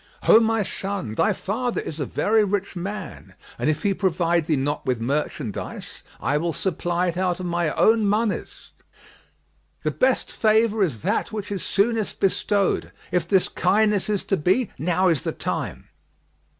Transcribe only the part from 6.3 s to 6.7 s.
will